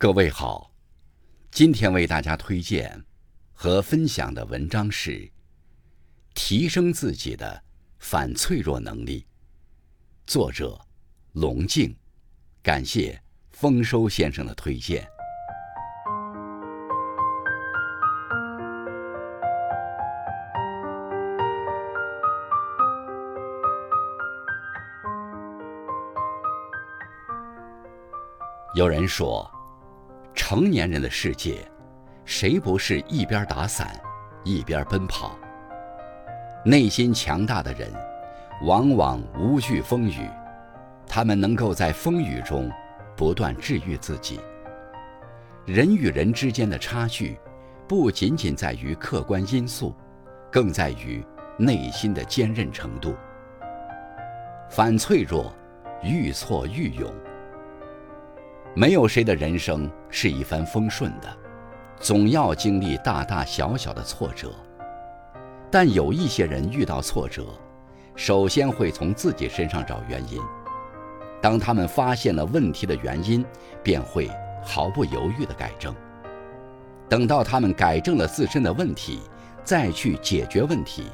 [0.00, 0.70] 各位好，
[1.50, 3.04] 今天为大家推荐
[3.52, 5.10] 和分享的文章是
[6.34, 7.64] 《提升自己的
[7.98, 9.22] 反脆弱能力》，
[10.24, 10.80] 作者
[11.32, 11.96] 龙静，
[12.62, 15.04] 感谢丰收先生的推荐。
[28.76, 29.57] 有人说。
[30.38, 31.68] 成年人的世界，
[32.24, 34.00] 谁不是一边打伞，
[34.44, 35.36] 一边奔跑？
[36.64, 37.92] 内心强大的人，
[38.62, 40.30] 往往无惧风雨，
[41.08, 42.70] 他们能够在风雨中
[43.16, 44.40] 不断治愈自己。
[45.66, 47.36] 人与人之间的差距，
[47.88, 49.92] 不仅仅在于客观因素，
[50.52, 51.22] 更在于
[51.58, 53.12] 内心的坚韧程度。
[54.70, 55.52] 反脆弱，
[56.00, 57.12] 愈挫愈勇。
[58.74, 61.28] 没有谁的人生是一帆风顺的，
[61.98, 64.52] 总要经历大大小小的挫折。
[65.70, 67.44] 但有一些人遇到挫折，
[68.14, 70.40] 首先会从自己身上找原因。
[71.40, 73.44] 当他们发现了问题的原因，
[73.82, 74.30] 便会
[74.62, 75.94] 毫不犹豫地改正。
[77.08, 79.20] 等到他们改正了自身的问题，
[79.64, 81.06] 再去解决问题，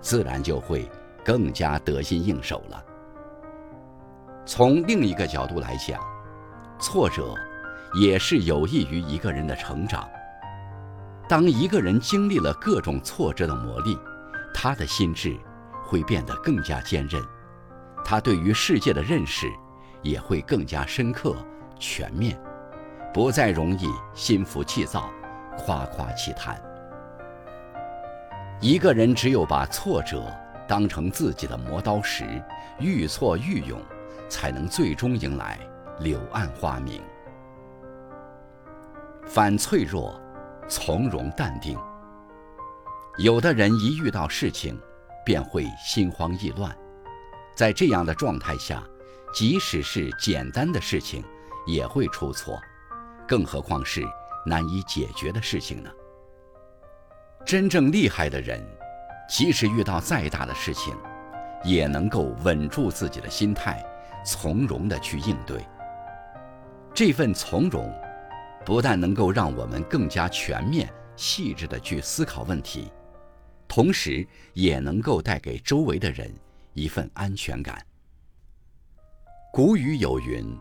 [0.00, 0.88] 自然就会
[1.24, 2.84] 更加得心应手了。
[4.44, 6.00] 从另一个角度来讲，
[6.82, 7.36] 挫折，
[7.94, 10.08] 也是有益于一个人的成长。
[11.28, 13.96] 当一个人经历了各种挫折的磨砺，
[14.52, 15.38] 他的心智
[15.84, 17.22] 会变得更加坚韧，
[18.04, 19.46] 他对于世界的认识
[20.02, 21.36] 也会更加深刻、
[21.78, 22.36] 全面，
[23.14, 25.08] 不再容易心浮气躁、
[25.56, 26.60] 夸夸其谈。
[28.60, 30.24] 一个人只有把挫折
[30.66, 32.24] 当成自己的磨刀石，
[32.80, 33.80] 愈挫愈勇，
[34.28, 35.58] 才能最终迎来。
[36.02, 37.00] 柳暗花明，
[39.24, 40.20] 反脆弱，
[40.66, 41.78] 从容淡定。
[43.18, 44.76] 有的人一遇到事情，
[45.24, 46.76] 便会心慌意乱，
[47.54, 48.82] 在这样的状态下，
[49.32, 51.22] 即使是简单的事情
[51.68, 52.60] 也会出错，
[53.28, 54.02] 更何况是
[54.44, 55.90] 难以解决的事情呢？
[57.46, 58.60] 真正厉害的人，
[59.28, 60.96] 即使遇到再大的事情，
[61.62, 63.80] 也能够稳住自己的心态，
[64.26, 65.64] 从容的去应对。
[66.94, 67.90] 这份从容，
[68.66, 72.92] 不但能够让我们更加全面、细致地去思考问题，
[73.66, 76.30] 同时也能够带给周围的人
[76.74, 77.82] 一份安全感。
[79.50, 80.54] 古语有云：“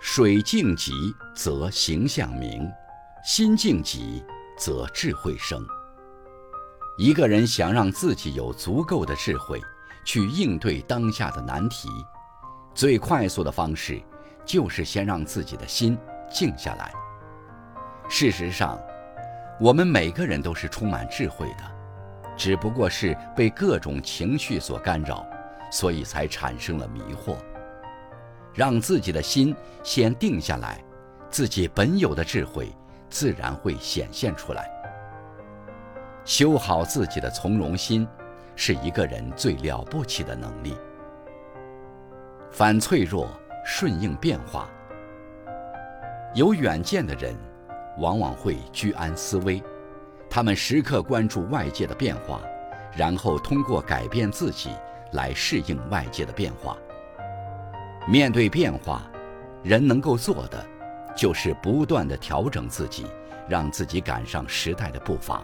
[0.00, 0.92] 水静极
[1.34, 2.70] 则形象明，
[3.24, 4.22] 心静极
[4.56, 5.64] 则智慧生。”
[6.98, 9.60] 一个人想让自己有足够的智慧
[10.04, 11.88] 去应对当下的难题，
[12.76, 14.00] 最快速的方式。
[14.44, 15.98] 就是先让自己的心
[16.30, 16.92] 静下来。
[18.08, 18.78] 事实上，
[19.60, 21.64] 我们每个人都是充满智慧的，
[22.36, 25.26] 只不过是被各种情绪所干扰，
[25.70, 27.36] 所以才产生了迷惑。
[28.52, 30.84] 让自己的心先定下来，
[31.30, 32.70] 自己本有的智慧
[33.08, 34.70] 自然会显现出来。
[36.24, 38.06] 修好自己的从容心，
[38.54, 40.76] 是一个人最了不起的能力。
[42.50, 43.28] 反脆弱。
[43.64, 44.68] 顺应变化，
[46.34, 47.34] 有远见的人
[47.98, 49.62] 往往会居安思危，
[50.28, 52.42] 他们时刻关注外界的变化，
[52.94, 54.70] 然后通过改变自己
[55.12, 56.76] 来适应外界的变化。
[58.06, 59.10] 面对变化，
[59.62, 60.62] 人能够做的
[61.16, 63.06] 就是不断的调整自己，
[63.48, 65.42] 让自己赶上时代的步伐。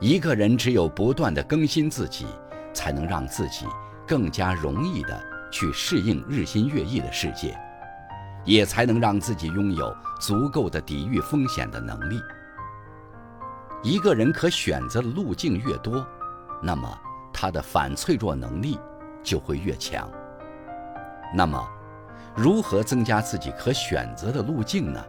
[0.00, 2.26] 一个人只有不断的更新自己，
[2.72, 3.66] 才能让自己
[4.04, 5.35] 更加容易的。
[5.50, 7.58] 去适应日新月异的世界，
[8.44, 12.20] 也才能让自己拥有足够的抵御风险的能力。
[13.82, 16.06] 一个人可选择的路径越多，
[16.62, 16.98] 那么
[17.32, 18.78] 他的反脆弱能力
[19.22, 20.10] 就会越强。
[21.34, 21.68] 那么，
[22.34, 25.04] 如何增加自己可选择的路径呢？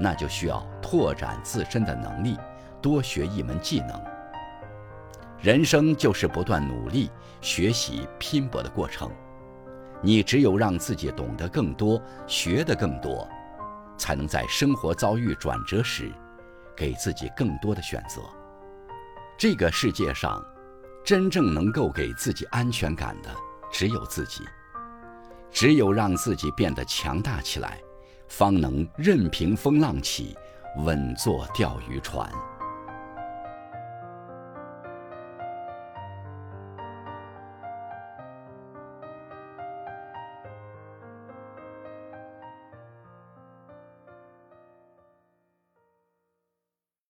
[0.00, 2.38] 那就需要拓展自身的能力，
[2.80, 4.00] 多学一门技能。
[5.38, 7.10] 人生就是不断努力、
[7.40, 9.10] 学习、拼搏的过程。
[10.02, 13.28] 你只有让自己懂得更多、学得更多，
[13.96, 16.10] 才能在生活遭遇转折时，
[16.76, 18.20] 给自己更多的选择。
[19.38, 20.44] 这个世界上，
[21.04, 23.30] 真正能够给自己安全感的
[23.70, 24.42] 只有自己。
[25.50, 27.78] 只有让自己变得强大起来，
[28.26, 30.36] 方能任凭风浪起，
[30.78, 32.28] 稳坐钓鱼船。